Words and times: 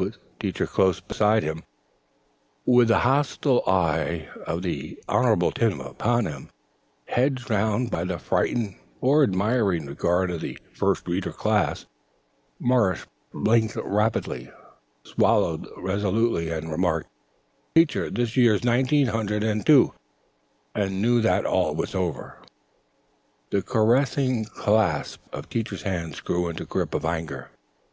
With 0.00 0.18
teacher 0.38 0.68
close 0.68 1.00
beside 1.00 1.42
him, 1.42 1.64
with 2.64 2.86
the 2.86 3.00
hostile 3.00 3.64
eye 3.66 4.28
of 4.46 4.62
the 4.62 4.96
Honorable 5.08 5.50
Tim 5.50 5.80
upon 5.80 6.26
him, 6.26 6.50
hedged 7.06 7.50
round 7.50 7.88
about 7.88 7.98
by 7.98 8.04
the 8.14 8.20
frightened 8.20 8.76
or 9.00 9.24
admiring 9.24 9.86
regard 9.86 10.30
of 10.30 10.40
the 10.40 10.56
First 10.72 11.08
Reader 11.08 11.32
Class, 11.32 11.86
Morris 12.60 13.08
blinked 13.34 13.74
rapidly, 13.74 14.52
swallowed 15.02 15.66
resolutely, 15.76 16.48
and 16.50 16.70
remarked: 16.70 17.08
"Teacher, 17.74 18.08
this 18.08 18.36
year's 18.36 18.62
Nineteen 18.62 19.08
hundred 19.08 19.42
and 19.42 19.66
two," 19.66 19.94
and 20.76 21.02
knew 21.02 21.20
that 21.22 21.44
all 21.44 21.74
was 21.74 21.96
over. 21.96 22.38
The 23.50 23.62
caressing 23.62 24.44
clasp 24.44 25.22
of 25.32 25.48
Teacher's 25.48 25.82
hands 25.82 26.20
grew 26.20 26.48
into 26.48 26.62
a 26.62 26.66
grip 26.66 26.94
of 26.94 27.04
anger. 27.04 27.50